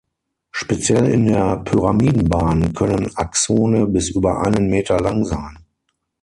Speziell 0.49 1.11
in 1.11 1.27
der 1.27 1.57
Pyramidenbahn 1.57 2.73
können 2.73 3.15
Axone 3.17 3.85
bis 3.85 4.09
über 4.09 4.41
einen 4.41 4.67
Meter 4.67 4.99
lang 4.99 5.23
sein. 5.25 5.59